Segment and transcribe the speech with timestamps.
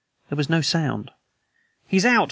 [0.29, 1.11] There was no sound.
[1.85, 2.19] "He's out!"